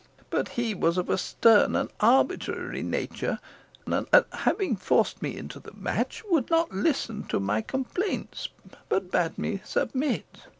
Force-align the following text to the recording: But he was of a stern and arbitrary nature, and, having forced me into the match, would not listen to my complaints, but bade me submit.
But 0.31 0.49
he 0.57 0.73
was 0.73 0.97
of 0.97 1.11
a 1.11 1.17
stern 1.19 1.75
and 1.75 1.91
arbitrary 1.99 2.81
nature, 2.81 3.37
and, 3.85 4.07
having 4.33 4.75
forced 4.75 5.21
me 5.21 5.37
into 5.37 5.59
the 5.59 5.73
match, 5.75 6.23
would 6.31 6.49
not 6.49 6.71
listen 6.73 7.21
to 7.27 7.39
my 7.39 7.61
complaints, 7.61 8.49
but 8.89 9.11
bade 9.11 9.37
me 9.37 9.61
submit. 9.63 10.39